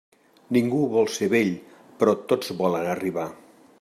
[0.55, 1.53] Ningú vol ser vell,
[1.99, 3.29] però tots volen arribar.